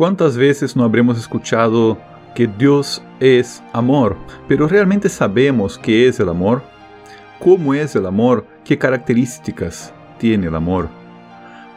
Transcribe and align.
¿Cuántas 0.00 0.34
veces 0.34 0.76
no 0.76 0.84
habremos 0.84 1.18
escuchado 1.18 1.98
que 2.34 2.46
Dios 2.46 3.02
es 3.20 3.62
amor? 3.74 4.16
Pero 4.48 4.66
¿realmente 4.66 5.10
sabemos 5.10 5.76
qué 5.76 6.08
es 6.08 6.18
el 6.20 6.30
amor? 6.30 6.62
¿Cómo 7.38 7.74
es 7.74 7.94
el 7.94 8.06
amor? 8.06 8.46
¿Qué 8.64 8.78
características 8.78 9.92
tiene 10.16 10.46
el 10.46 10.54
amor? 10.54 10.88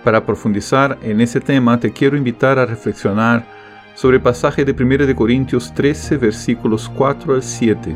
Para 0.06 0.26
profundizar 0.26 0.98
en 1.02 1.20
ese 1.20 1.42
tema, 1.42 1.78
te 1.78 1.92
quiero 1.92 2.16
invitar 2.16 2.58
a 2.58 2.66
reflexionar 2.66 3.46
sobre 3.94 4.16
el 4.16 4.24
pasaje 4.24 4.64
de 4.64 4.71
1 4.71 5.05
de 5.05 5.16
Corintios 5.16 5.74
13, 5.74 6.16
versículos 6.16 6.90
4 6.96 7.34
al 7.34 7.44
7. 7.44 7.94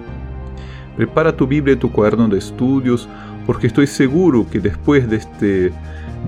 Prepara 0.97 1.33
tu 1.33 1.47
Biblia 1.47 1.75
y 1.75 1.79
tu 1.79 1.89
cuaderno 1.89 2.27
de 2.27 2.39
estudios, 2.39 3.07
porque 3.45 3.67
estoy 3.67 3.87
seguro 3.87 4.45
que 4.51 4.59
después 4.59 5.09
de 5.09 5.15
este 5.15 5.71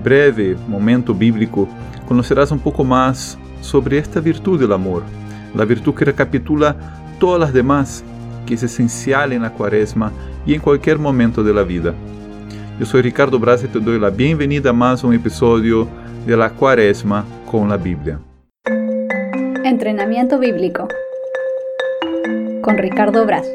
breve 0.02 0.56
momento 0.68 1.14
bíblico 1.14 1.68
conocerás 2.08 2.50
un 2.50 2.60
poco 2.60 2.82
más 2.82 3.36
sobre 3.60 3.98
esta 3.98 4.20
virtud 4.20 4.58
del 4.60 4.72
amor, 4.72 5.02
la 5.54 5.64
virtud 5.64 5.94
que 5.94 6.04
recapitula 6.04 6.76
todas 7.18 7.40
las 7.40 7.52
demás, 7.52 8.04
que 8.46 8.54
es 8.54 8.62
esencial 8.62 9.32
en 9.32 9.42
la 9.42 9.52
cuaresma 9.52 10.12
y 10.46 10.54
en 10.54 10.60
cualquier 10.60 10.98
momento 10.98 11.42
de 11.42 11.54
la 11.54 11.62
vida. 11.62 11.94
Yo 12.78 12.86
soy 12.86 13.02
Ricardo 13.02 13.38
Braz 13.38 13.62
y 13.62 13.68
te 13.68 13.78
doy 13.78 14.00
la 14.00 14.10
bienvenida 14.10 14.70
a 14.70 14.72
más 14.72 15.04
un 15.04 15.14
episodio 15.14 15.86
de 16.26 16.36
la 16.36 16.50
cuaresma 16.50 17.24
con 17.50 17.68
la 17.68 17.76
Biblia. 17.76 18.18
Entrenamiento 19.64 20.38
bíblico 20.38 20.88
con 22.62 22.78
Ricardo 22.78 23.24
Braz. 23.26 23.46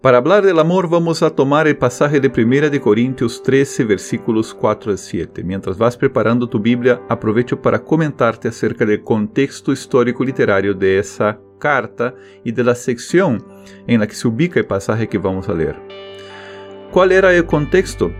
Para 0.00 0.16
hablar 0.16 0.46
del 0.46 0.58
amor 0.58 0.88
vamos 0.88 1.22
a 1.22 1.28
tomar 1.28 1.68
el 1.68 1.76
pasaje 1.76 2.20
de 2.20 2.32
1 2.34 2.70
de 2.70 2.80
Corintios 2.80 3.42
13 3.42 3.84
versículos 3.84 4.54
4 4.54 4.92
al 4.92 4.96
7. 4.96 5.44
Mientras 5.44 5.76
vas 5.76 5.94
preparando 5.94 6.48
tu 6.48 6.58
Biblia, 6.58 7.02
aprovecho 7.10 7.60
para 7.60 7.84
comentarte 7.84 8.48
acerca 8.48 8.86
del 8.86 9.02
contexto 9.02 9.72
histórico 9.72 10.24
literario 10.24 10.72
de 10.72 10.98
esa 10.98 11.38
carta 11.58 12.14
y 12.42 12.50
de 12.50 12.64
la 12.64 12.74
sección 12.74 13.44
en 13.86 14.00
la 14.00 14.06
que 14.06 14.14
se 14.14 14.26
ubica 14.26 14.58
el 14.58 14.64
pasaje 14.64 15.06
que 15.06 15.18
vamos 15.18 15.50
a 15.50 15.54
leer. 15.54 15.76
¿Cuál 16.92 17.12
era 17.12 17.34
el 17.34 17.44
contexto? 17.44 18.10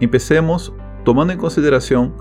Empecemos 0.00 0.74
tomando 1.04 1.32
en 1.32 1.38
consideración 1.38 2.12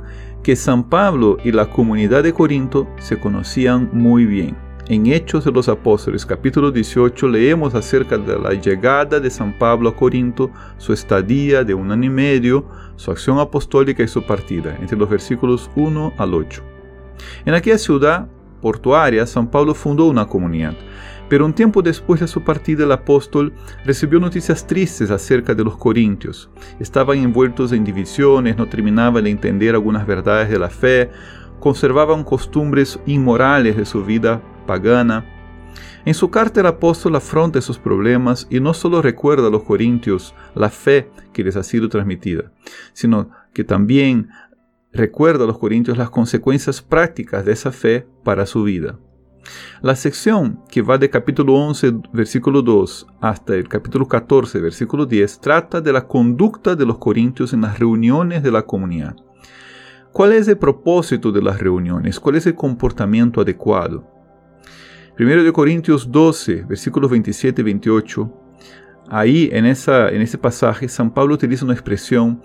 que 0.43 0.55
San 0.55 0.87
Pablo 0.87 1.37
y 1.43 1.51
la 1.51 1.71
comunidad 1.71 2.21
de 2.21 2.33
Corinto 2.33 2.87
se 2.99 3.19
conocían 3.19 3.89
muy 3.91 4.25
bien 4.25 4.68
en 4.89 5.05
Hechos 5.05 5.45
de 5.45 5.51
los 5.51 5.69
Apóstoles 5.69 6.25
capítulo 6.25 6.71
18 6.71 7.27
leemos 7.27 7.75
acerca 7.75 8.17
de 8.17 8.39
la 8.39 8.53
llegada 8.53 9.19
de 9.19 9.29
San 9.29 9.55
Pablo 9.55 9.89
a 9.89 9.95
Corinto, 9.95 10.49
su 10.79 10.93
estadía 10.93 11.63
de 11.63 11.75
un 11.75 11.91
año 11.91 12.05
y 12.05 12.09
medio, 12.09 12.65
su 12.95 13.11
acción 13.11 13.37
apostólica 13.37 14.01
y 14.01 14.07
su 14.07 14.23
partida, 14.23 14.75
entre 14.81 14.97
los 14.97 15.07
versículos 15.07 15.69
1 15.75 16.13
al 16.17 16.33
8. 16.33 16.63
En 17.45 17.53
aquella 17.53 17.77
ciudad 17.77 18.27
portuaria, 18.63 19.27
San 19.27 19.51
Pablo 19.51 19.75
fundó 19.75 20.05
una 20.07 20.25
comunidad, 20.25 20.73
pero 21.29 21.45
un 21.45 21.53
tiempo 21.53 21.83
después 21.83 22.19
de 22.19 22.27
su 22.27 22.43
partida 22.43 22.83
el 22.83 22.91
apóstol 22.91 23.53
recibió 23.85 24.19
noticias 24.19 24.65
tristes 24.65 25.11
acerca 25.11 25.53
de 25.53 25.63
los 25.63 25.77
corintios. 25.77 26.49
Estaban 26.79 27.19
envueltos 27.19 27.73
en 27.73 27.83
divisiones, 27.83 28.57
no 28.57 28.67
terminaban 28.67 29.23
de 29.23 29.29
entender 29.29 29.75
algunas 29.75 30.07
verdades 30.07 30.49
de 30.49 30.57
la 30.57 30.69
fe, 30.69 31.11
conservaban 31.59 32.23
costumbres 32.23 32.99
inmorales 33.05 33.77
de 33.77 33.85
su 33.85 34.03
vida 34.03 34.41
pagana. 34.69 35.25
En 36.05 36.13
su 36.13 36.29
carta 36.29 36.59
el 36.59 36.67
apóstol 36.67 37.15
afronta 37.15 37.57
esos 37.57 37.79
problemas 37.79 38.45
y 38.51 38.59
no 38.59 38.75
solo 38.75 39.01
recuerda 39.01 39.47
a 39.47 39.49
los 39.49 39.63
corintios 39.63 40.35
la 40.53 40.69
fe 40.69 41.09
que 41.33 41.43
les 41.43 41.55
ha 41.55 41.63
sido 41.63 41.89
transmitida, 41.89 42.51
sino 42.93 43.31
que 43.51 43.63
también 43.63 44.29
recuerda 44.93 45.45
a 45.45 45.47
los 45.47 45.57
corintios 45.57 45.97
las 45.97 46.11
consecuencias 46.11 46.83
prácticas 46.83 47.45
de 47.45 47.53
esa 47.53 47.71
fe 47.71 48.05
para 48.23 48.45
su 48.45 48.61
vida. 48.61 48.99
La 49.81 49.95
sección 49.95 50.59
que 50.69 50.83
va 50.83 50.99
de 50.99 51.09
capítulo 51.09 51.55
11, 51.55 52.01
versículo 52.13 52.61
2 52.61 53.07
hasta 53.21 53.55
el 53.55 53.67
capítulo 53.67 54.07
14, 54.07 54.59
versículo 54.59 55.07
10, 55.07 55.39
trata 55.39 55.81
de 55.81 55.91
la 55.91 56.07
conducta 56.07 56.75
de 56.75 56.85
los 56.85 56.99
corintios 56.99 57.53
en 57.53 57.61
las 57.61 57.79
reuniones 57.79 58.43
de 58.43 58.51
la 58.51 58.61
comunidad. 58.61 59.15
¿Cuál 60.11 60.33
es 60.33 60.47
el 60.47 60.59
propósito 60.59 61.31
de 61.31 61.41
las 61.41 61.59
reuniones? 61.59 62.19
¿Cuál 62.19 62.35
es 62.35 62.45
el 62.45 62.53
comportamiento 62.53 63.41
adecuado? 63.41 64.18
1 65.19 65.43
de 65.43 65.51
Corintios 65.51 66.09
12, 66.09 66.63
versículos 66.63 67.11
27 67.11 67.59
y 67.59 67.65
28, 67.65 68.33
ahí 69.09 69.49
en, 69.51 69.65
en 69.65 70.21
ese 70.21 70.37
pasaje 70.37 70.87
San 70.87 71.13
Pablo 71.13 71.33
utiliza 71.33 71.65
una 71.65 71.73
expresión 71.73 72.41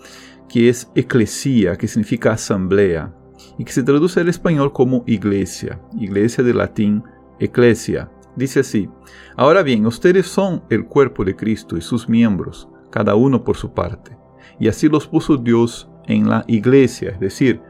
que 0.48 0.68
es 0.68 0.90
eclesia, 0.96 1.76
que 1.76 1.86
significa 1.86 2.32
asamblea, 2.32 3.14
y 3.58 3.64
que 3.64 3.70
se 3.70 3.84
traduce 3.84 4.18
al 4.18 4.28
español 4.28 4.72
como 4.72 5.04
iglesia, 5.06 5.80
iglesia 5.96 6.42
de 6.42 6.52
latín 6.52 7.04
eclesia. 7.38 8.10
Dice 8.34 8.58
así, 8.58 8.90
ahora 9.36 9.62
bien, 9.62 9.86
ustedes 9.86 10.26
son 10.26 10.64
el 10.68 10.84
cuerpo 10.84 11.24
de 11.24 11.36
Cristo 11.36 11.76
y 11.76 11.80
sus 11.80 12.08
miembros, 12.08 12.68
cada 12.90 13.14
uno 13.14 13.44
por 13.44 13.56
su 13.56 13.72
parte, 13.72 14.16
y 14.58 14.66
así 14.66 14.88
los 14.88 15.06
puso 15.06 15.36
Dios 15.36 15.88
en 16.08 16.28
la 16.28 16.44
iglesia, 16.48 17.10
es 17.10 17.20
decir, 17.20 17.60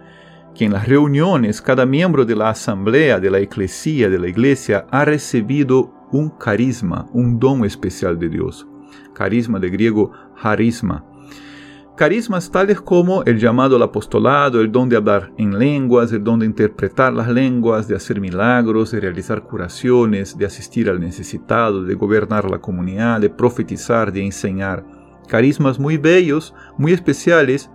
que 0.54 0.64
en 0.64 0.72
las 0.72 0.86
reuniones 0.86 1.60
cada 1.60 1.84
miembro 1.84 2.24
de 2.24 2.36
la 2.36 2.50
asamblea, 2.50 3.18
de 3.18 3.30
la 3.30 3.40
eclesía, 3.40 4.08
de 4.08 4.18
la 4.18 4.28
iglesia, 4.28 4.86
ha 4.90 5.04
recibido 5.04 5.92
un 6.12 6.30
carisma, 6.30 7.06
un 7.12 7.40
don 7.40 7.64
especial 7.64 8.18
de 8.18 8.28
Dios. 8.28 8.66
Carisma 9.14 9.58
de 9.58 9.70
griego 9.70 10.12
harisma. 10.40 11.04
Carismas 11.96 12.50
tales 12.50 12.80
como 12.80 13.22
el 13.22 13.38
llamado 13.38 13.76
al 13.76 13.82
apostolado, 13.82 14.60
el 14.60 14.72
don 14.72 14.88
de 14.88 14.96
hablar 14.96 15.32
en 15.38 15.56
lenguas, 15.56 16.12
el 16.12 16.24
don 16.24 16.40
de 16.40 16.46
interpretar 16.46 17.12
las 17.12 17.28
lenguas, 17.28 17.86
de 17.86 17.94
hacer 17.94 18.20
milagros, 18.20 18.90
de 18.90 18.98
realizar 18.98 19.44
curaciones, 19.44 20.36
de 20.36 20.44
asistir 20.44 20.90
al 20.90 20.98
necesitado, 20.98 21.84
de 21.84 21.94
gobernar 21.94 22.50
la 22.50 22.58
comunidad, 22.58 23.20
de 23.20 23.30
profetizar, 23.30 24.12
de 24.12 24.24
enseñar. 24.24 24.84
Carismas 25.28 25.78
muy 25.78 25.96
bellos, 25.96 26.52
muy 26.76 26.92
especiales, 26.92 27.70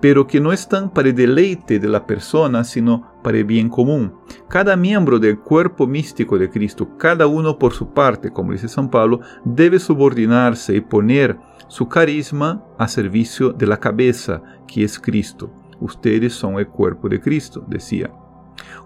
pero 0.00 0.26
que 0.26 0.40
no 0.40 0.52
están 0.52 0.90
para 0.90 1.08
el 1.08 1.14
deleite 1.14 1.78
de 1.78 1.88
la 1.88 2.06
persona, 2.06 2.64
sino 2.64 3.12
para 3.22 3.38
el 3.38 3.44
bien 3.44 3.68
común. 3.68 4.14
Cada 4.48 4.76
miembro 4.76 5.18
del 5.18 5.38
cuerpo 5.38 5.86
místico 5.86 6.38
de 6.38 6.50
Cristo, 6.50 6.96
cada 6.96 7.26
uno 7.26 7.58
por 7.58 7.72
su 7.72 7.92
parte, 7.92 8.30
como 8.30 8.52
dice 8.52 8.68
San 8.68 8.90
Pablo, 8.90 9.20
debe 9.44 9.78
subordinarse 9.78 10.76
y 10.76 10.80
poner 10.80 11.38
su 11.68 11.88
carisma 11.88 12.64
a 12.78 12.88
servicio 12.88 13.52
de 13.52 13.66
la 13.66 13.78
cabeza, 13.78 14.42
que 14.66 14.84
es 14.84 14.98
Cristo. 14.98 15.50
Ustedes 15.80 16.32
son 16.32 16.58
el 16.58 16.68
cuerpo 16.68 17.08
de 17.08 17.20
Cristo, 17.20 17.64
decía. 17.66 18.10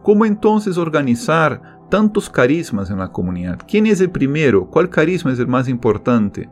¿Cómo 0.03 0.27
entonces 0.27 0.77
organizar 0.79 1.81
tantos 1.89 2.29
carismas 2.29 2.91
en 2.91 2.99
la 2.99 3.13
comunidad? 3.13 3.61
¿Quién 3.67 3.87
es 3.87 4.01
el 4.01 4.11
primero? 4.11 4.67
¿Cuál 4.67 4.91
carisma 4.91 5.33
es 5.33 5.39
el 5.39 5.47
más 5.47 5.69
importante? 5.69 6.49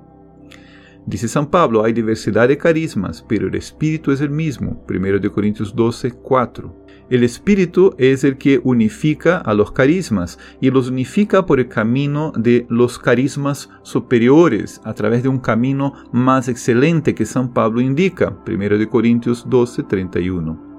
Dice 1.06 1.28
San 1.28 1.50
Pablo, 1.50 1.82
hay 1.82 1.92
diversidad 1.92 2.48
de 2.48 2.58
carismas, 2.58 3.24
pero 3.26 3.48
el 3.48 3.54
Espíritu 3.54 4.12
es 4.12 4.20
el 4.20 4.30
mismo. 4.30 4.84
1 4.88 5.32
Corintios 5.32 5.74
12, 5.74 6.12
4. 6.12 6.86
El 7.08 7.24
Espíritu 7.24 7.94
es 7.98 8.22
el 8.22 8.38
que 8.38 8.60
unifica 8.62 9.38
a 9.38 9.54
los 9.54 9.72
carismas 9.72 10.38
y 10.60 10.70
los 10.70 10.88
unifica 10.90 11.46
por 11.46 11.58
el 11.58 11.68
camino 11.68 12.32
de 12.36 12.66
los 12.68 12.98
carismas 12.98 13.70
superiores, 13.82 14.80
a 14.84 14.94
través 14.94 15.22
de 15.22 15.28
un 15.28 15.40
camino 15.40 15.94
más 16.12 16.48
excelente 16.48 17.14
que 17.14 17.26
San 17.26 17.52
Pablo 17.52 17.80
indica. 17.80 18.38
1 18.46 18.88
Corintios 18.90 19.48
12, 19.48 19.82
31. 19.84 20.70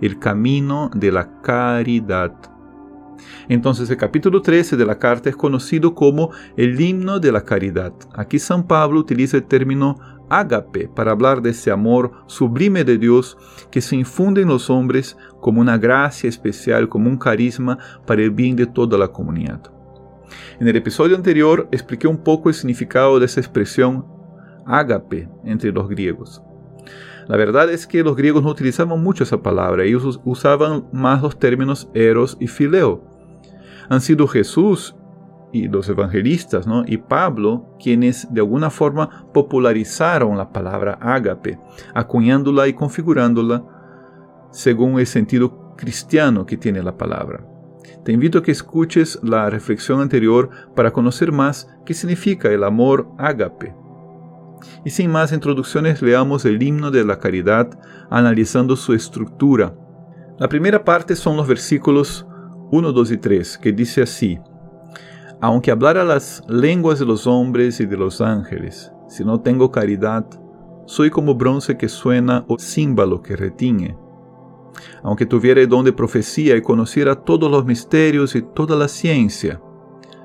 El 0.00 0.18
camino 0.18 0.90
de 0.94 1.12
la 1.12 1.40
caridad. 1.42 2.55
Entonces 3.48 3.88
el 3.90 3.96
capítulo 3.96 4.42
13 4.42 4.76
de 4.76 4.86
la 4.86 4.98
carta 4.98 5.28
es 5.28 5.36
conocido 5.36 5.94
como 5.94 6.30
el 6.56 6.80
himno 6.80 7.18
de 7.18 7.32
la 7.32 7.44
caridad. 7.44 7.92
Aquí 8.14 8.38
San 8.38 8.66
Pablo 8.66 9.00
utiliza 9.00 9.36
el 9.36 9.44
término 9.44 9.98
ágape 10.28 10.88
para 10.88 11.12
hablar 11.12 11.40
de 11.40 11.50
ese 11.50 11.70
amor 11.70 12.12
sublime 12.26 12.84
de 12.84 12.98
Dios 12.98 13.36
que 13.70 13.80
se 13.80 13.96
infunde 13.96 14.42
en 14.42 14.48
los 14.48 14.70
hombres 14.70 15.16
como 15.40 15.60
una 15.60 15.78
gracia 15.78 16.28
especial, 16.28 16.88
como 16.88 17.08
un 17.08 17.18
carisma 17.18 17.78
para 18.06 18.22
el 18.22 18.30
bien 18.30 18.56
de 18.56 18.66
toda 18.66 18.98
la 18.98 19.08
comunidad. 19.08 19.60
En 20.58 20.66
el 20.66 20.76
episodio 20.76 21.16
anterior 21.16 21.68
expliqué 21.70 22.08
un 22.08 22.18
poco 22.18 22.48
el 22.48 22.54
significado 22.54 23.18
de 23.18 23.26
esa 23.26 23.40
expresión 23.40 24.04
ágape 24.66 25.28
entre 25.44 25.70
los 25.70 25.88
griegos. 25.88 26.42
La 27.28 27.36
verdad 27.36 27.70
es 27.70 27.86
que 27.86 28.04
los 28.04 28.16
griegos 28.16 28.42
no 28.42 28.50
utilizaban 28.50 29.02
mucho 29.02 29.24
esa 29.24 29.42
palabra, 29.42 29.84
ellos 29.84 30.20
usaban 30.24 30.86
más 30.92 31.22
los 31.22 31.38
términos 31.38 31.88
eros 31.92 32.36
y 32.40 32.46
fileo. 32.46 33.15
Han 33.88 34.00
sido 34.00 34.26
Jesús 34.26 34.96
y 35.52 35.68
los 35.68 35.88
evangelistas 35.88 36.66
¿no? 36.66 36.84
y 36.86 36.98
Pablo 36.98 37.76
quienes 37.82 38.32
de 38.32 38.40
alguna 38.40 38.70
forma 38.70 39.26
popularizaron 39.32 40.36
la 40.36 40.52
palabra 40.52 40.98
ágape, 41.00 41.58
acuñándola 41.94 42.68
y 42.68 42.74
configurándola 42.74 43.64
según 44.50 44.98
el 44.98 45.06
sentido 45.06 45.74
cristiano 45.76 46.46
que 46.46 46.56
tiene 46.56 46.82
la 46.82 46.96
palabra. 46.96 47.46
Te 48.04 48.12
invito 48.12 48.38
a 48.38 48.42
que 48.42 48.52
escuches 48.52 49.18
la 49.22 49.50
reflexión 49.50 50.00
anterior 50.00 50.50
para 50.74 50.92
conocer 50.92 51.32
más 51.32 51.68
qué 51.84 51.94
significa 51.94 52.50
el 52.50 52.64
amor 52.64 53.08
ágape. 53.18 53.74
Y 54.84 54.90
sin 54.90 55.10
más 55.10 55.32
introducciones, 55.32 56.02
leamos 56.02 56.44
el 56.44 56.62
himno 56.62 56.90
de 56.90 57.04
la 57.04 57.18
caridad 57.18 57.78
analizando 58.10 58.76
su 58.76 58.94
estructura. 58.94 59.74
La 60.38 60.48
primera 60.48 60.84
parte 60.84 61.16
son 61.16 61.36
los 61.36 61.48
versículos 61.48 62.26
1, 62.70 62.92
2 62.92 63.12
y 63.12 63.16
3, 63.18 63.58
que 63.58 63.72
dice 63.72 64.02
así, 64.02 64.40
aunque 65.40 65.70
hablara 65.70 66.04
las 66.04 66.42
lenguas 66.48 66.98
de 66.98 67.04
los 67.04 67.26
hombres 67.26 67.78
y 67.80 67.86
de 67.86 67.96
los 67.96 68.20
ángeles, 68.20 68.92
si 69.08 69.24
no 69.24 69.40
tengo 69.40 69.70
caridad, 69.70 70.26
soy 70.86 71.10
como 71.10 71.34
bronce 71.34 71.76
que 71.76 71.88
suena 71.88 72.44
o 72.48 72.58
címbalo 72.58 73.22
que 73.22 73.36
retiñe. 73.36 73.96
Aunque 75.02 75.26
tuviera 75.26 75.60
el 75.60 75.68
don 75.68 75.84
de 75.84 75.92
profecía 75.92 76.56
y 76.56 76.62
conociera 76.62 77.14
todos 77.14 77.50
los 77.50 77.64
misterios 77.64 78.34
y 78.34 78.42
toda 78.42 78.76
la 78.76 78.88
ciencia, 78.88 79.60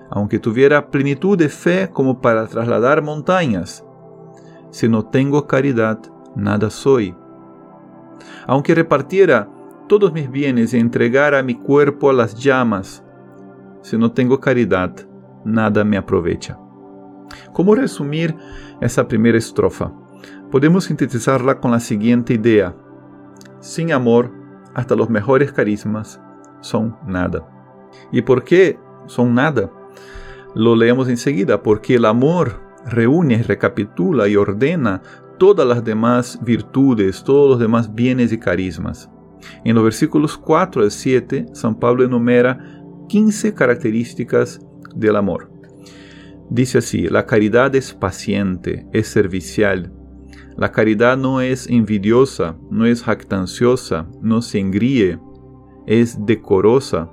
aunque 0.09 0.39
tuviera 0.39 0.89
plenitud 0.89 1.37
de 1.37 1.49
fe 1.49 1.89
como 1.91 2.21
para 2.21 2.47
trasladar 2.47 3.01
montañas, 3.01 3.85
si 4.69 4.87
no 4.87 5.05
tengo 5.05 5.47
caridad, 5.47 5.99
nada 6.35 6.69
soy. 6.69 7.15
Aunque 8.47 8.75
repartiera 8.75 9.49
todos 9.91 10.13
mis 10.13 10.31
bienes 10.31 10.73
y 10.73 10.79
entregara 10.79 11.43
mi 11.43 11.53
cuerpo 11.53 12.09
a 12.09 12.13
las 12.13 12.41
llamas, 12.41 13.03
si 13.81 13.97
no 13.97 14.13
tengo 14.13 14.39
caridad, 14.39 14.95
nada 15.43 15.83
me 15.83 15.97
aprovecha. 15.97 16.57
¿Cómo 17.51 17.75
resumir 17.75 18.33
esa 18.79 19.05
primera 19.05 19.37
estrofa? 19.37 19.91
Podemos 20.49 20.85
sintetizarla 20.85 21.59
con 21.59 21.71
la 21.71 21.81
siguiente 21.81 22.35
idea. 22.35 22.73
Sin 23.59 23.91
amor, 23.91 24.31
hasta 24.73 24.95
los 24.95 25.09
mejores 25.09 25.51
carismas 25.51 26.21
son 26.61 26.95
nada. 27.05 27.45
¿Y 28.13 28.21
por 28.21 28.45
qué 28.45 28.79
son 29.07 29.35
nada? 29.35 29.69
Lo 30.55 30.73
leemos 30.73 31.09
enseguida, 31.09 31.61
porque 31.61 31.95
el 31.95 32.05
amor 32.05 32.61
reúne, 32.85 33.43
recapitula 33.43 34.29
y 34.29 34.37
ordena 34.37 35.01
todas 35.37 35.67
las 35.67 35.83
demás 35.83 36.39
virtudes, 36.41 37.25
todos 37.25 37.49
los 37.49 37.59
demás 37.59 37.93
bienes 37.93 38.31
y 38.31 38.39
carismas. 38.39 39.09
En 39.63 39.75
los 39.75 39.83
versículos 39.83 40.37
4 40.37 40.83
al 40.83 40.91
7, 40.91 41.47
San 41.53 41.79
Pablo 41.79 42.03
enumera 42.03 42.83
15 43.07 43.53
características 43.53 44.61
del 44.95 45.15
amor. 45.15 45.51
Dice 46.49 46.79
así, 46.79 47.07
la 47.07 47.25
caridad 47.25 47.73
es 47.75 47.93
paciente, 47.93 48.85
es 48.91 49.07
servicial. 49.07 49.93
La 50.57 50.71
caridad 50.71 51.17
no 51.17 51.39
es 51.41 51.67
envidiosa, 51.67 52.57
no 52.69 52.85
es 52.85 53.03
jactanciosa, 53.03 54.07
no 54.21 54.41
se 54.41 54.59
engríe, 54.59 55.19
es 55.87 56.25
decorosa, 56.25 57.09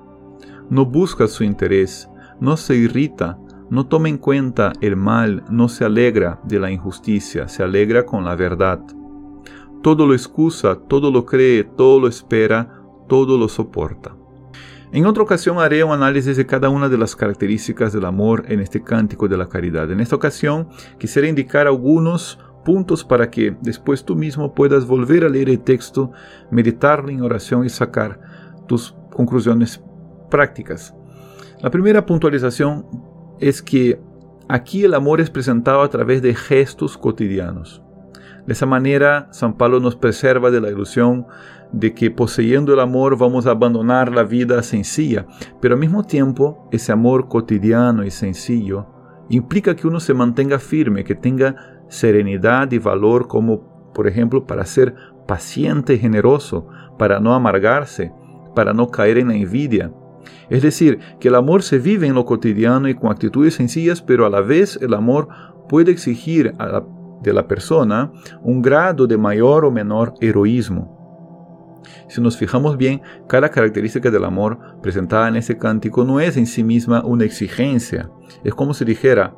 no 0.70 0.84
busca 0.84 1.28
su 1.28 1.44
interés, 1.44 2.08
no 2.40 2.56
se 2.56 2.76
irrita, 2.76 3.38
no 3.70 3.86
toma 3.86 4.08
en 4.08 4.18
cuenta 4.18 4.72
el 4.80 4.96
mal, 4.96 5.44
no 5.50 5.68
se 5.68 5.84
alegra 5.84 6.40
de 6.44 6.58
la 6.58 6.70
injusticia, 6.70 7.48
se 7.48 7.62
alegra 7.62 8.04
con 8.04 8.24
la 8.24 8.34
verdad. 8.34 8.80
Todo 9.82 10.06
lo 10.06 10.14
excusa, 10.14 10.76
todo 10.76 11.10
lo 11.10 11.24
cree, 11.24 11.64
todo 11.64 12.00
lo 12.00 12.08
espera, 12.08 12.82
todo 13.08 13.38
lo 13.38 13.48
soporta. 13.48 14.16
En 14.90 15.04
otra 15.04 15.22
ocasión 15.22 15.58
haré 15.58 15.84
un 15.84 15.92
análisis 15.92 16.36
de 16.36 16.46
cada 16.46 16.70
una 16.70 16.88
de 16.88 16.96
las 16.96 17.14
características 17.14 17.92
del 17.92 18.06
amor 18.06 18.44
en 18.48 18.60
este 18.60 18.82
cántico 18.82 19.28
de 19.28 19.36
la 19.36 19.48
caridad. 19.48 19.90
En 19.90 20.00
esta 20.00 20.16
ocasión 20.16 20.68
quisiera 20.98 21.28
indicar 21.28 21.66
algunos 21.66 22.38
puntos 22.64 23.04
para 23.04 23.30
que 23.30 23.56
después 23.60 24.04
tú 24.04 24.16
mismo 24.16 24.54
puedas 24.54 24.86
volver 24.86 25.24
a 25.24 25.28
leer 25.28 25.50
el 25.50 25.60
texto, 25.60 26.12
meditarlo 26.50 27.10
en 27.10 27.22
oración 27.22 27.66
y 27.66 27.68
sacar 27.68 28.18
tus 28.66 28.94
conclusiones 29.10 29.82
prácticas. 30.30 30.94
La 31.60 31.70
primera 31.70 32.06
puntualización 32.06 32.86
es 33.40 33.62
que 33.62 34.00
aquí 34.48 34.84
el 34.84 34.94
amor 34.94 35.20
es 35.20 35.28
presentado 35.28 35.82
a 35.82 35.88
través 35.90 36.22
de 36.22 36.34
gestos 36.34 36.96
cotidianos. 36.96 37.82
De 38.48 38.54
esa 38.54 38.64
manera, 38.64 39.28
San 39.30 39.58
Pablo 39.58 39.78
nos 39.78 39.94
preserva 39.94 40.50
de 40.50 40.62
la 40.62 40.70
ilusión 40.70 41.26
de 41.70 41.92
que 41.92 42.10
poseyendo 42.10 42.72
el 42.72 42.80
amor 42.80 43.18
vamos 43.18 43.46
a 43.46 43.50
abandonar 43.50 44.10
la 44.10 44.22
vida 44.22 44.62
sencilla, 44.62 45.26
pero 45.60 45.74
al 45.74 45.80
mismo 45.80 46.02
tiempo 46.02 46.66
ese 46.72 46.90
amor 46.90 47.28
cotidiano 47.28 48.06
y 48.06 48.10
sencillo 48.10 48.86
implica 49.28 49.76
que 49.76 49.86
uno 49.86 50.00
se 50.00 50.14
mantenga 50.14 50.58
firme, 50.58 51.04
que 51.04 51.14
tenga 51.14 51.82
serenidad 51.90 52.72
y 52.72 52.78
valor 52.78 53.28
como, 53.28 53.92
por 53.92 54.08
ejemplo, 54.08 54.46
para 54.46 54.64
ser 54.64 54.94
paciente 55.26 55.92
y 55.92 55.98
generoso, 55.98 56.68
para 56.98 57.20
no 57.20 57.34
amargarse, 57.34 58.14
para 58.54 58.72
no 58.72 58.88
caer 58.88 59.18
en 59.18 59.28
la 59.28 59.34
envidia. 59.34 59.92
Es 60.48 60.62
decir, 60.62 61.00
que 61.20 61.28
el 61.28 61.34
amor 61.34 61.62
se 61.62 61.78
vive 61.78 62.06
en 62.06 62.14
lo 62.14 62.24
cotidiano 62.24 62.88
y 62.88 62.94
con 62.94 63.10
actitudes 63.10 63.56
sencillas, 63.56 64.00
pero 64.00 64.24
a 64.24 64.30
la 64.30 64.40
vez 64.40 64.78
el 64.80 64.94
amor 64.94 65.28
puede 65.68 65.92
exigir 65.92 66.54
de 67.22 67.32
la 67.32 67.46
persona 67.46 68.12
un 68.42 68.62
grado 68.62 69.06
de 69.06 69.16
mayor 69.16 69.64
o 69.64 69.70
menor 69.70 70.14
heroísmo. 70.20 70.96
Si 72.08 72.20
nos 72.20 72.36
fijamos 72.36 72.76
bien, 72.76 73.02
cada 73.28 73.50
característica 73.50 74.10
del 74.10 74.24
amor 74.24 74.58
presentada 74.82 75.28
en 75.28 75.36
ese 75.36 75.58
cántico 75.58 76.04
no 76.04 76.20
es 76.20 76.36
en 76.36 76.46
sí 76.46 76.64
misma 76.64 77.04
una 77.04 77.24
exigencia. 77.24 78.10
Es 78.44 78.54
como 78.54 78.74
si 78.74 78.84
dijera, 78.84 79.34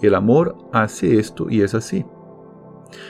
el 0.00 0.14
amor 0.14 0.56
hace 0.72 1.18
esto 1.18 1.48
y 1.48 1.62
es 1.62 1.74
así. 1.74 2.04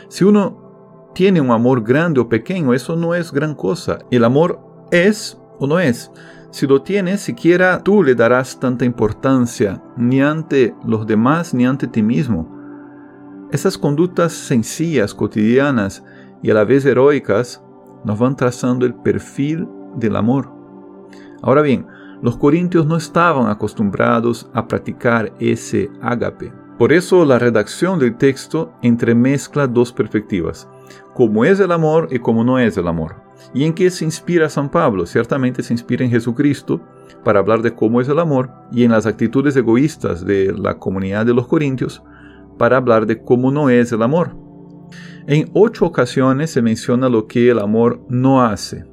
Si 0.09 0.25
uno 0.25 1.11
tiene 1.15 1.41
un 1.41 1.51
amor 1.51 1.83
grande 1.83 2.21
o 2.21 2.29
pequeño, 2.29 2.75
eso 2.75 2.97
no 2.97 3.15
es 3.15 3.33
gran 3.33 3.55
cosa. 3.55 3.99
El 4.11 4.25
amor 4.25 4.61
es 4.91 5.39
o 5.59 5.67
no 5.67 5.79
es. 5.79 6.11
Si 6.51 6.67
lo 6.67 6.83
tienes, 6.83 7.21
siquiera 7.21 7.83
tú 7.83 8.03
le 8.03 8.15
darás 8.15 8.61
tanta 8.61 8.85
importancia, 8.85 9.83
ni 9.97 10.21
ante 10.21 10.75
los 10.85 11.07
demás 11.07 11.55
ni 11.55 11.65
ante 11.65 11.87
ti 11.87 12.03
mismo. 12.03 12.52
Esas 13.53 13.77
conductas 13.77 14.33
sencillas, 14.33 15.15
cotidianas 15.15 16.03
y 16.43 16.51
a 16.51 16.55
la 16.55 16.65
vez 16.65 16.87
heroicas 16.87 17.63
nos 18.03 18.19
van 18.19 18.35
trazando 18.35 18.87
el 18.87 18.95
perfil 18.95 19.69
del 19.97 20.17
amor. 20.17 20.51
Ahora 21.43 21.61
bien, 21.61 21.87
los 22.23 22.39
corintios 22.39 22.87
no 22.87 22.97
estaban 22.97 23.51
acostumbrados 23.51 24.49
a 24.55 24.67
practicar 24.67 25.35
ese 25.39 25.91
ágape. 26.01 26.51
Por 26.79 26.95
eso 26.95 27.27
la 27.27 27.39
redacción 27.39 27.99
del 27.99 28.17
texto 28.17 28.73
entremezcla 28.81 29.67
dos 29.67 29.93
perspectivas, 29.93 30.67
cómo 31.13 31.45
es 31.45 31.61
el 31.61 31.73
amor 31.73 32.09
y 32.11 32.21
cómo 32.21 32.45
no 32.45 32.59
es 32.59 32.79
el 32.79 32.89
amor. 32.89 33.17
¿Y 33.53 33.65
en 33.65 33.75
qué 33.75 33.91
se 33.91 34.07
inspira 34.07 34.49
San 34.49 34.71
Pablo? 34.71 35.05
Ciertamente 35.05 35.63
se 35.63 35.75
inspira 35.75 36.07
en 36.07 36.11
Jesucristo 36.11 36.81
para 37.23 37.41
hablar 37.41 37.61
de 37.61 37.75
cómo 37.75 38.01
es 38.01 38.09
el 38.09 38.19
amor 38.19 38.51
y 38.73 38.85
en 38.85 38.93
las 38.93 39.05
actitudes 39.05 39.55
egoístas 39.57 40.25
de 40.25 40.55
la 40.57 40.79
comunidad 40.79 41.27
de 41.27 41.35
los 41.35 41.47
corintios 41.47 42.03
para 42.63 42.77
hablar 42.77 43.07
de 43.07 43.21
cómo 43.21 43.51
no 43.51 43.71
es 43.71 43.91
el 43.91 44.03
amor. 44.03 44.37
En 45.27 45.51
ocho 45.53 45.85
ocasiones 45.85 46.53
se 46.53 46.63
menciona 46.63 47.09
lo 47.09 47.27
que 47.27 47.51
el 47.51 47.59
amor 47.59 48.07
no 48.09 48.41
hace. 48.41 48.85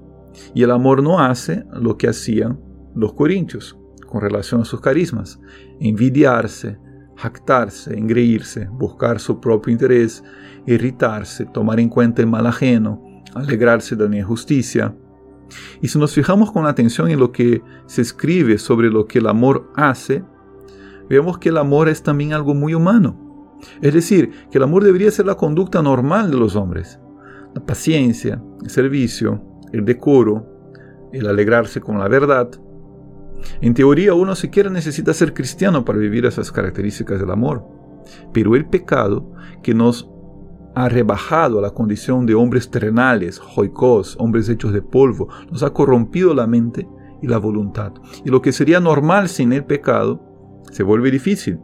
Y 0.55 0.63
el 0.63 0.71
amor 0.71 1.03
no 1.03 1.19
hace 1.19 1.65
lo 1.71 1.95
que 1.95 2.07
hacían 2.09 2.59
los 2.95 3.13
corintios 3.13 3.77
con 4.07 4.21
relación 4.21 4.61
a 4.61 4.65
sus 4.65 4.81
carismas. 4.81 5.39
Envidiarse, 5.79 6.79
jactarse, 7.15 7.95
engreírse, 7.95 8.67
buscar 8.71 9.19
su 9.19 9.39
propio 9.39 9.71
interés, 9.71 10.23
irritarse, 10.65 11.45
tomar 11.45 11.79
en 11.79 11.89
cuenta 11.89 12.23
el 12.23 12.27
mal 12.27 12.47
ajeno, 12.47 13.21
alegrarse 13.35 13.95
de 13.95 14.09
la 14.09 14.17
injusticia. 14.17 14.97
Y 15.79 15.89
si 15.89 15.99
nos 15.99 16.15
fijamos 16.15 16.51
con 16.51 16.65
atención 16.65 17.11
en 17.11 17.19
lo 17.19 17.31
que 17.31 17.61
se 17.85 18.01
escribe 18.01 18.57
sobre 18.57 18.89
lo 18.89 19.05
que 19.05 19.19
el 19.19 19.27
amor 19.27 19.71
hace, 19.75 20.23
vemos 21.07 21.37
que 21.37 21.49
el 21.49 21.57
amor 21.57 21.87
es 21.87 22.01
también 22.01 22.33
algo 22.33 22.55
muy 22.55 22.73
humano. 22.73 23.28
Es 23.81 23.93
decir, 23.93 24.31
que 24.51 24.57
el 24.57 24.63
amor 24.63 24.83
debería 24.83 25.11
ser 25.11 25.25
la 25.25 25.35
conducta 25.35 25.81
normal 25.81 26.31
de 26.31 26.37
los 26.37 26.55
hombres. 26.55 26.99
La 27.53 27.65
paciencia, 27.65 28.41
el 28.63 28.69
servicio, 28.69 29.41
el 29.71 29.85
decoro, 29.85 30.45
el 31.11 31.27
alegrarse 31.27 31.81
con 31.81 31.99
la 31.99 32.07
verdad. 32.07 32.49
En 33.61 33.73
teoría 33.73 34.13
uno 34.13 34.35
siquiera 34.35 34.69
necesita 34.69 35.13
ser 35.13 35.33
cristiano 35.33 35.85
para 35.85 35.99
vivir 35.99 36.25
esas 36.25 36.51
características 36.51 37.19
del 37.19 37.31
amor. 37.31 37.65
Pero 38.33 38.55
el 38.55 38.67
pecado 38.67 39.31
que 39.63 39.73
nos 39.73 40.09
ha 40.75 40.87
rebajado 40.87 41.59
a 41.59 41.61
la 41.61 41.71
condición 41.71 42.25
de 42.25 42.35
hombres 42.35 42.69
terrenales, 42.69 43.39
joicos, 43.39 44.15
hombres 44.19 44.47
hechos 44.49 44.71
de 44.71 44.81
polvo, 44.81 45.29
nos 45.51 45.63
ha 45.63 45.71
corrompido 45.71 46.33
la 46.33 46.47
mente 46.47 46.87
y 47.21 47.27
la 47.27 47.37
voluntad. 47.37 47.93
Y 48.23 48.29
lo 48.29 48.41
que 48.41 48.51
sería 48.51 48.79
normal 48.79 49.29
sin 49.29 49.51
el 49.51 49.65
pecado 49.65 50.21
se 50.71 50.83
vuelve 50.83 51.11
difícil. 51.11 51.59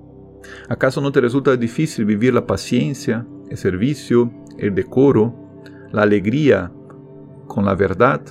¿Acaso 0.69 1.01
no 1.01 1.11
te 1.11 1.21
resulta 1.21 1.55
difícil 1.55 2.05
vivir 2.05 2.33
la 2.33 2.45
paciencia, 2.45 3.25
el 3.49 3.57
servicio, 3.57 4.31
el 4.57 4.73
decoro, 4.75 5.33
la 5.91 6.03
alegría 6.03 6.71
con 7.47 7.65
la 7.65 7.75
verdad? 7.75 8.21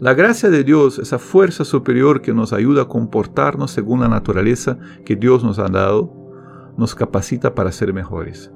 La 0.00 0.14
gracia 0.14 0.50
de 0.50 0.64
Dios, 0.64 0.98
esa 0.98 1.18
fuerza 1.18 1.64
superior 1.64 2.20
que 2.20 2.32
nos 2.32 2.52
ayuda 2.52 2.82
a 2.82 2.88
comportarnos 2.88 3.70
según 3.70 4.00
la 4.00 4.08
naturaleza 4.08 4.78
que 5.04 5.16
Dios 5.16 5.44
nos 5.44 5.58
ha 5.58 5.68
dado, 5.68 6.12
nos 6.76 6.94
capacita 6.94 7.54
para 7.54 7.72
ser 7.72 7.92
mejores. 7.92 8.50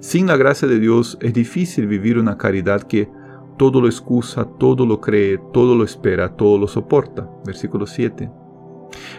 Sin 0.00 0.26
la 0.26 0.36
gracia 0.36 0.66
de 0.66 0.78
Dios 0.78 1.18
es 1.20 1.32
difícil 1.32 1.86
vivir 1.86 2.18
una 2.18 2.36
caridad 2.36 2.82
que 2.82 3.08
todo 3.58 3.80
lo 3.80 3.86
excusa, 3.88 4.44
todo 4.58 4.86
lo 4.86 5.00
cree, 5.00 5.38
todo 5.52 5.74
lo 5.74 5.84
espera, 5.84 6.36
todo 6.36 6.58
lo 6.58 6.68
soporta. 6.68 7.28
Versículo 7.44 7.86
7. 7.86 8.30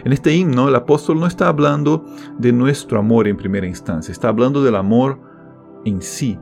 En 0.04 0.12
este 0.12 0.34
himno 0.34 0.68
el 0.68 0.74
apóstol 0.74 1.20
no 1.20 1.26
está 1.26 1.48
hablando 1.48 2.04
de 2.38 2.52
nuestro 2.52 2.98
amor 2.98 3.28
en 3.28 3.36
primera 3.36 3.66
instancia, 3.66 4.12
está 4.12 4.28
hablando 4.28 4.62
del 4.62 4.76
amor 4.76 5.18
en 5.84 6.00
sí. 6.00 6.38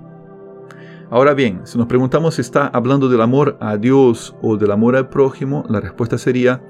Ahora 1.10 1.34
bien, 1.34 1.62
si 1.64 1.78
nos 1.78 1.86
preguntamos 1.86 2.34
si 2.34 2.42
está 2.42 2.66
hablando 2.66 3.08
del 3.08 3.22
amor 3.22 3.56
a 3.60 3.76
Dios 3.76 4.36
o 4.42 4.56
del 4.56 4.70
amor 4.70 4.94
al 4.94 5.08
prójimo, 5.08 5.64
la 5.68 5.80
respuesta 5.80 6.18
sería 6.18 6.62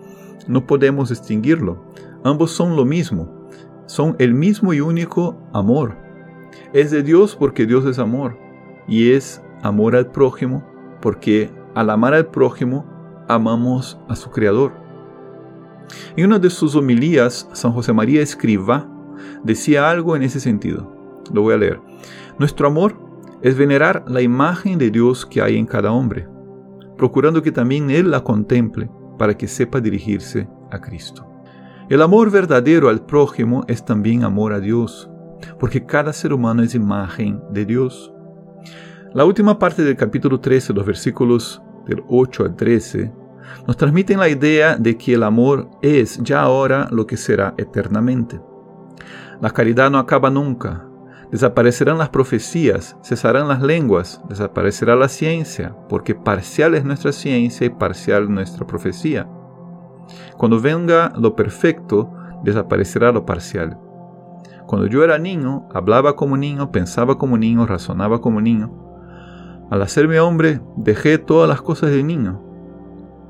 no 0.47 0.67
podemos 0.67 1.09
distinguirlo. 1.09 1.85
Ambos 2.25 2.53
son 2.53 2.77
lo 2.77 2.85
mismo, 2.85 3.49
son 3.87 4.17
el 4.19 4.35
mismo 4.35 4.73
y 4.73 4.81
único 4.81 5.37
amor. 5.53 5.97
Es 6.73 6.91
de 6.91 7.03
Dios 7.03 7.37
porque 7.37 7.67
Dios 7.67 7.85
es 7.85 7.99
amor, 7.99 8.39
y 8.87 9.13
es 9.13 9.43
amor 9.63 9.95
al 9.95 10.07
prójimo 10.07 10.65
porque 11.01 11.51
al 11.75 11.91
amar 11.91 12.15
al 12.15 12.27
prójimo 12.27 12.87
amamos 13.29 13.99
a 14.09 14.17
su 14.17 14.31
Creador. 14.31 14.88
En 16.17 16.27
una 16.27 16.39
de 16.39 16.51
sus 16.51 16.75
homilías, 16.75 17.49
San 17.53 17.73
José 17.73 17.93
María 17.93 18.23
Escriba 18.23 18.89
decía 19.43 19.91
algo 19.91 20.17
en 20.17 20.23
ese 20.23 20.41
sentido. 20.41 21.23
Lo 21.33 21.43
voy 21.43 21.55
a 21.55 21.59
leer. 21.59 21.81
Nuestro 22.39 22.67
amor 22.67 22.97
es 23.43 23.57
venerar 23.57 24.05
la 24.09 24.21
imagen 24.21 24.79
de 24.79 24.91
Dios 24.91 25.27
que 25.27 25.41
hay 25.43 25.57
en 25.57 25.67
cada 25.67 25.93
hombre, 25.93 26.29
procurando 26.97 27.43
que 27.43 27.53
también 27.53 27.91
Él 27.91 28.11
la 28.11 28.25
contemple 28.25 28.91
para 29.19 29.37
que 29.37 29.49
sepa 29.49 29.81
dirigirse 29.81 30.49
a 30.71 30.81
Cristo. 30.81 31.27
El 31.89 32.03
amor 32.03 32.31
verdadero 32.31 32.89
al 32.89 33.05
prójimo 33.05 33.65
es 33.67 33.85
también 33.85 34.25
amor 34.25 34.53
a 34.53 34.61
Dios, 34.61 35.09
porque 35.59 35.87
cada 35.87 36.13
ser 36.13 36.33
humano 36.33 36.63
es 36.63 36.75
imagen 36.75 37.41
de 37.51 37.65
Dios. 37.65 38.13
La 39.15 39.25
última 39.25 39.59
parte 39.59 39.83
del 39.83 39.97
capítulo 39.97 40.39
13, 40.41 40.75
los 40.75 40.85
versículos 40.85 41.63
del 41.87 42.03
8 42.09 42.45
al 42.45 42.57
13, 42.57 43.13
nos 43.67 43.77
transmiten 43.77 44.19
la 44.19 44.29
idea 44.29 44.77
de 44.77 44.97
que 44.97 45.15
el 45.15 45.23
amor 45.23 45.69
es 45.83 46.19
ya 46.23 46.41
ahora 46.41 46.89
lo 46.91 47.07
que 47.07 47.17
será 47.17 47.55
eternamente. 47.59 48.41
La 49.41 49.51
caridad 49.51 49.91
no 49.91 49.99
acaba 49.99 50.31
nunca. 50.31 50.85
Desaparecerán 51.31 51.99
las 51.99 52.09
profecías, 52.09 52.97
cesarán 53.03 53.49
las 53.49 53.61
lenguas, 53.61 54.23
desaparecerá 54.29 54.97
la 54.97 55.09
ciencia, 55.09 55.77
porque 55.89 56.15
parcial 56.15 56.75
es 56.75 56.85
nuestra 56.85 57.13
ciencia 57.13 57.67
y 57.67 57.71
parcial 57.71 58.33
nuestra 58.33 58.67
profecía. 58.67 59.29
Cuando 60.39 60.59
venga 60.61 61.13
lo 61.17 61.37
perfecto, 61.37 62.11
desaparecerá 62.43 63.13
lo 63.13 63.27
parcial. 63.27 63.79
Cuando 64.67 64.87
yo 64.87 65.05
era 65.05 65.19
niño, 65.19 65.69
hablaba 65.75 66.17
como 66.17 66.37
niño, 66.37 66.73
pensaba 66.73 67.19
como 67.19 67.37
niño, 67.37 67.67
razonaba 67.67 68.21
como 68.21 68.41
niño. 68.41 68.73
Al 69.71 69.83
hacerme 69.83 70.21
hombre, 70.21 70.61
dejé 70.77 71.19
todas 71.19 71.49
las 71.49 71.61
cosas 71.61 71.91
de 71.91 72.03
niño. 72.03 72.48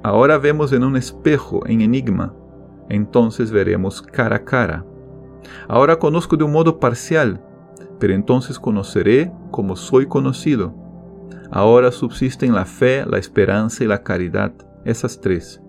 Ahora 0.09 0.39
vemos 0.39 0.73
en 0.73 0.85
un 0.85 0.97
espejo, 0.97 1.67
en 1.67 1.83
enigma, 1.83 2.33
entonces 2.89 3.51
veremos 3.51 4.01
cara 4.01 4.37
a 4.37 4.45
cara. 4.47 4.87
Ahora 5.69 5.99
conozco 5.99 6.35
de 6.35 6.45
un 6.45 6.53
modo 6.53 6.81
parcial, 6.81 7.45
pero 7.99 8.15
entonces 8.15 8.59
conoceré 8.59 9.31
como 9.51 9.77
soy 9.77 10.07
conocido. 10.07 10.75
Ahora 11.51 11.93
subsisten 11.93 12.55
la 12.55 12.65
fe, 12.65 13.05
la 13.05 13.19
esperanza 13.19 13.85
y 13.85 13.87
la 13.87 14.03
caridad, 14.03 14.55
esas 14.87 15.21
tres. 15.21 15.61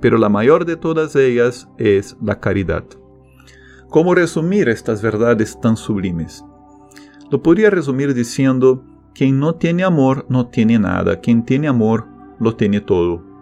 Pero 0.00 0.18
la 0.18 0.28
mayor 0.28 0.66
de 0.66 0.76
todas 0.76 1.16
ellas 1.16 1.68
es 1.76 2.16
la 2.22 2.38
caridad. 2.38 2.84
¿Cómo 3.88 4.14
resumir 4.14 4.68
estas 4.68 5.02
verdades 5.02 5.60
tan 5.60 5.76
sublimes? 5.76 6.44
Lo 7.28 7.42
podría 7.42 7.70
resumir 7.70 8.14
diciendo, 8.14 8.84
quien 9.16 9.40
no 9.40 9.56
tiene 9.56 9.82
amor 9.82 10.26
no 10.28 10.46
tiene 10.46 10.78
nada, 10.78 11.18
quien 11.18 11.44
tiene 11.44 11.66
amor 11.66 12.06
lo 12.38 12.54
tiene 12.54 12.80
todo. 12.80 13.33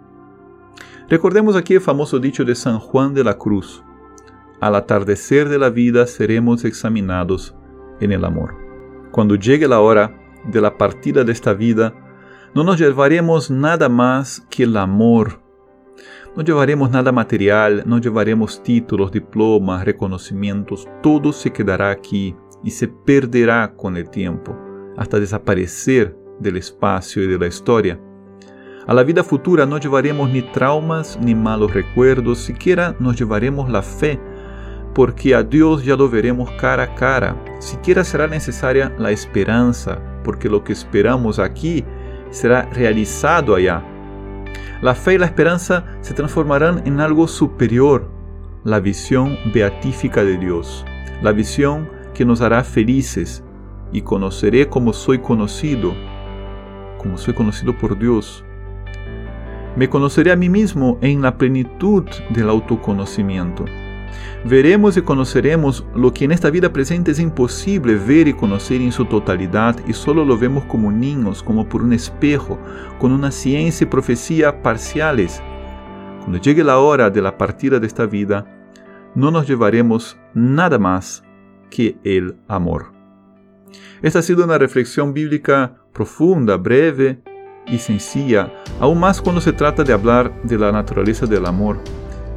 Recordemos 1.09 1.55
aquí 1.55 1.75
el 1.75 1.81
famoso 1.81 2.19
dicho 2.19 2.45
de 2.45 2.55
San 2.55 2.79
Juan 2.79 3.13
de 3.13 3.23
la 3.23 3.37
Cruz, 3.37 3.83
al 4.61 4.75
atardecer 4.75 5.49
de 5.49 5.59
la 5.59 5.69
vida 5.69 6.07
seremos 6.07 6.63
examinados 6.63 7.53
en 7.99 8.13
el 8.13 8.23
amor. 8.23 8.55
Cuando 9.11 9.35
llegue 9.35 9.67
la 9.67 9.81
hora 9.81 10.17
de 10.45 10.61
la 10.61 10.77
partida 10.77 11.25
de 11.25 11.33
esta 11.33 11.53
vida, 11.53 11.93
no 12.55 12.63
nos 12.63 12.79
llevaremos 12.79 13.51
nada 13.51 13.89
más 13.89 14.47
que 14.49 14.63
el 14.63 14.77
amor. 14.77 15.41
No 16.37 16.43
llevaremos 16.43 16.89
nada 16.89 17.11
material, 17.11 17.83
no 17.85 17.99
llevaremos 17.99 18.63
títulos, 18.63 19.11
diplomas, 19.11 19.83
reconocimientos, 19.83 20.87
todo 21.01 21.33
se 21.33 21.51
quedará 21.51 21.91
aquí 21.91 22.33
y 22.63 22.71
se 22.71 22.87
perderá 22.87 23.75
con 23.75 23.97
el 23.97 24.09
tiempo, 24.09 24.57
hasta 24.95 25.19
desaparecer 25.19 26.17
del 26.39 26.55
espacio 26.55 27.23
y 27.23 27.27
de 27.27 27.37
la 27.37 27.47
historia. 27.47 27.99
A 28.85 28.93
la 28.93 29.03
vida 29.03 29.23
futura 29.23 29.65
no 29.65 29.77
llevaremos 29.77 30.29
ni 30.29 30.41
traumas 30.41 31.17
ni 31.21 31.35
malos 31.35 31.73
recuerdos, 31.73 32.39
siquiera 32.39 32.95
nos 32.99 33.17
llevaremos 33.17 33.69
la 33.69 33.81
fe 33.81 34.19
porque 34.93 35.33
a 35.33 35.43
Dios 35.43 35.83
ya 35.83 35.95
lo 35.95 36.09
veremos 36.09 36.51
cara 36.51 36.83
a 36.83 36.95
cara. 36.95 37.35
Siquiera 37.59 38.03
será 38.03 38.27
necesaria 38.27 38.93
la 38.97 39.11
esperanza, 39.11 39.99
porque 40.23 40.49
lo 40.49 40.63
que 40.63 40.73
esperamos 40.73 41.39
aquí 41.39 41.83
será 42.29 42.69
realizado 42.71 43.55
allá. 43.55 43.83
La 44.81 44.95
fe 44.95 45.15
y 45.15 45.17
la 45.17 45.25
esperanza 45.25 45.85
se 46.01 46.13
transformarán 46.13 46.83
en 46.85 46.99
algo 46.99 47.27
superior, 47.27 48.09
la 48.63 48.79
visión 48.79 49.37
beatífica 49.53 50.23
de 50.23 50.37
Dios, 50.37 50.85
la 51.21 51.31
visión 51.31 51.89
que 52.13 52.25
nos 52.25 52.41
hará 52.41 52.63
felices 52.63 53.43
y 53.91 54.01
conoceré 54.01 54.67
como 54.67 54.93
soy 54.93 55.19
conocido, 55.19 55.93
como 56.97 57.17
soy 57.17 57.33
conocido 57.33 57.77
por 57.77 57.97
Dios. 57.97 58.43
Me 59.75 59.89
conoceré 59.89 60.31
a 60.31 60.35
mí 60.35 60.49
mismo 60.49 60.97
en 61.01 61.21
la 61.21 61.37
plenitud 61.37 62.05
del 62.29 62.49
autoconocimiento 62.49 63.65
veremos 64.45 64.97
y 64.97 65.01
conoceremos 65.01 65.85
lo 65.95 66.13
que 66.13 66.25
en 66.25 66.31
esta 66.31 66.49
vida 66.49 66.71
presente 66.71 67.11
es 67.11 67.19
imposible 67.19 67.95
ver 67.95 68.27
y 68.27 68.33
conocer 68.33 68.81
en 68.81 68.91
su 68.91 69.05
totalidad 69.05 69.77
y 69.87 69.93
solo 69.93 70.25
lo 70.25 70.37
vemos 70.37 70.65
como 70.65 70.91
niños, 70.91 71.41
como 71.41 71.67
por 71.67 71.81
un 71.81 71.93
espejo, 71.93 72.59
con 72.99 73.11
una 73.11 73.31
ciencia 73.31 73.85
y 73.85 73.89
profecía 73.89 74.61
parciales. 74.61 75.41
Cuando 76.19 76.39
llegue 76.39 76.63
la 76.63 76.79
hora 76.79 77.09
de 77.09 77.21
la 77.21 77.37
partida 77.37 77.79
de 77.79 77.87
esta 77.87 78.05
vida, 78.05 78.45
no 79.15 79.31
nos 79.31 79.47
llevaremos 79.47 80.17
nada 80.33 80.79
más 80.79 81.23
que 81.69 81.97
el 82.03 82.35
amor. 82.47 82.91
Esta 84.01 84.19
ha 84.19 84.21
sido 84.21 84.43
una 84.43 84.57
reflexión 84.57 85.13
bíblica 85.13 85.77
profunda, 85.93 86.57
breve 86.57 87.21
y 87.67 87.77
sencilla, 87.77 88.51
aún 88.79 88.99
más 88.99 89.21
cuando 89.21 89.41
se 89.41 89.53
trata 89.53 89.83
de 89.83 89.93
hablar 89.93 90.31
de 90.43 90.57
la 90.57 90.71
naturaleza 90.71 91.25
del 91.25 91.45
amor. 91.45 91.79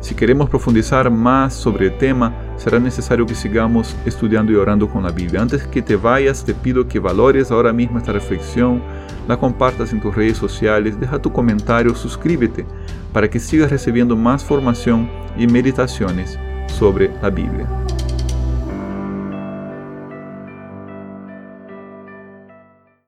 Si 0.00 0.14
queremos 0.14 0.48
profundizar 0.48 1.10
más 1.10 1.54
sobre 1.54 1.86
el 1.86 1.98
tema, 1.98 2.32
será 2.56 2.78
necesario 2.78 3.26
que 3.26 3.34
sigamos 3.34 3.96
estudiando 4.04 4.52
y 4.52 4.54
orando 4.54 4.88
con 4.88 5.02
la 5.02 5.10
Biblia. 5.10 5.42
Antes 5.42 5.66
que 5.66 5.82
te 5.82 5.96
vayas, 5.96 6.44
te 6.44 6.54
pido 6.54 6.86
que 6.86 7.00
valores 7.00 7.50
ahora 7.50 7.72
mismo 7.72 7.98
esta 7.98 8.12
reflexión, 8.12 8.82
la 9.26 9.36
compartas 9.36 9.92
en 9.92 10.00
tus 10.00 10.14
redes 10.14 10.36
sociales, 10.36 11.00
deja 11.00 11.20
tu 11.20 11.32
comentario, 11.32 11.94
suscríbete 11.94 12.64
para 13.12 13.28
que 13.28 13.40
sigas 13.40 13.70
recibiendo 13.70 14.14
más 14.14 14.44
formación 14.44 15.10
y 15.36 15.46
meditaciones 15.46 16.38
sobre 16.68 17.10
la 17.20 17.30
Biblia. 17.30 17.66